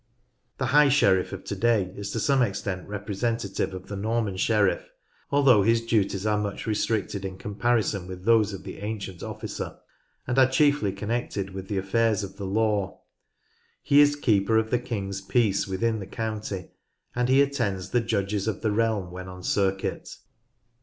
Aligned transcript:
The 0.57 0.65
High 0.65 0.89
Sheriff 0.89 1.31
of 1.31 1.43
to 1.43 1.55
day 1.55 1.93
is 1.95 2.09
to 2.09 2.19
some 2.19 2.41
extent 2.41 2.87
repre 2.89 3.15
sentative 3.15 3.71
of 3.75 3.85
the 3.85 3.95
Norman 3.95 4.35
Sheriff, 4.35 4.89
although 5.29 5.61
his 5.61 5.85
duties 5.85 6.25
are 6.25 6.35
150 6.37 6.65
NORTH 6.65 6.65
LANCASHIRE 6.65 6.69
much 6.71 7.01
restricted 7.05 7.25
in 7.31 7.37
comparison 7.37 8.07
with 8.07 8.25
those 8.25 8.51
of 8.51 8.63
the 8.63 8.79
ancient 8.79 9.21
officer, 9.21 9.77
and 10.25 10.39
are 10.39 10.49
chiefly 10.49 10.91
connected 10.91 11.51
with 11.51 11.69
affairs 11.71 12.23
of 12.23 12.37
the 12.37 12.47
law. 12.47 13.01
He 13.83 13.99
is 14.01 14.15
Keeper 14.15 14.57
of 14.57 14.71
the 14.71 14.79
King's 14.79 15.21
Peace 15.21 15.67
within 15.67 15.99
the 15.99 16.07
county, 16.07 16.69
and 17.15 17.29
he 17.29 17.43
attends 17.43 17.91
the 17.91 18.01
judges 18.01 18.47
of 18.47 18.61
the 18.61 18.71
realm 18.71 19.11
when 19.11 19.27
on 19.27 19.43
circuit. 19.43 20.09